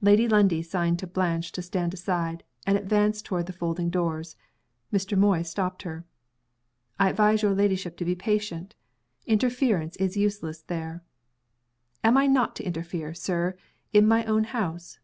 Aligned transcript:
Lady 0.00 0.26
Lundie 0.26 0.60
signed 0.60 0.98
to 0.98 1.06
Blanche 1.06 1.52
to 1.52 1.62
stand 1.62 1.94
aside, 1.94 2.42
and 2.66 2.76
advanced 2.76 3.24
toward 3.24 3.46
the 3.46 3.52
folding 3.52 3.90
doors. 3.90 4.34
Mr. 4.92 5.16
Moy 5.16 5.42
stopped 5.42 5.82
her. 5.82 6.04
"I 6.98 7.10
advise 7.10 7.42
your 7.42 7.54
ladyship 7.54 7.96
to 7.98 8.04
be 8.04 8.16
patient. 8.16 8.74
Interference 9.24 9.94
is 9.98 10.16
useless 10.16 10.62
there." 10.62 11.04
"Am 12.02 12.16
I 12.18 12.26
not 12.26 12.56
to 12.56 12.64
interfere, 12.64 13.14
Sir, 13.14 13.54
in 13.92 14.04
my 14.08 14.24
own 14.24 14.42
house?" 14.50 14.98